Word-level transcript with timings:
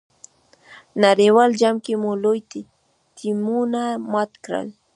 نړیوال 1.03 1.51
جام 1.61 1.75
کې 1.85 1.93
مو 2.01 2.11
لوی 2.23 2.39
ټیمونه 3.17 3.81
مات 4.11 4.31
کړل. 4.43 4.67